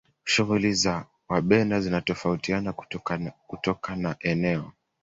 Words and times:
shughuli 0.23 0.73
za 0.73 1.05
wabena 1.29 1.81
zinatofautiana 1.81 2.73
kutoka 3.81 3.95
na 3.95 4.15
eneo 4.19 4.71